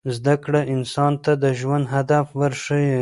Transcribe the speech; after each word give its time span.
زده 0.15 0.35
کړه 0.43 0.61
انسان 0.75 1.13
ته 1.23 1.31
د 1.43 1.45
ژوند 1.59 1.85
هدف 1.95 2.25
ورښيي. 2.39 2.97